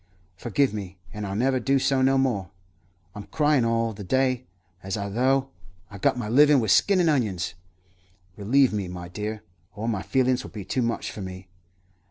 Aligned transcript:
Forgive 0.35 0.73
me, 0.73 0.97
and 1.13 1.27
I'll 1.27 1.35
never 1.35 1.59
do 1.59 1.77
so 1.77 2.01
no 2.01 2.17
more. 2.17 2.49
I'm 3.13 3.25
cryin' 3.27 3.63
all 3.63 3.93
the 3.93 4.03
day, 4.03 4.47
as 4.81 4.95
though 4.95 5.49
I 5.91 5.99
got 5.99 6.17
my 6.17 6.27
livin' 6.27 6.59
wi' 6.59 6.69
skinnin' 6.69 7.07
onions. 7.07 7.53
Relieve 8.35 8.73
me, 8.73 8.87
my 8.87 9.09
dear, 9.09 9.43
or 9.75 9.87
my 9.87 10.01
feelin's 10.01 10.43
will 10.43 10.49
be 10.49 10.65
too 10.65 10.81
much 10.81 11.11
for 11.11 11.21
me. 11.21 11.49